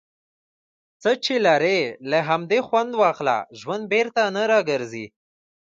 څۀ 1.01 1.11
چې 1.23 1.35
لرې، 1.45 1.79
له 2.11 2.19
همدې 2.29 2.59
خؤند 2.67 2.91
واخله. 3.01 3.37
ژؤند 3.59 3.83
بیرته 3.91 4.21
نۀ 4.35 4.43
را 4.51 4.59
ګرځي. 4.69 5.05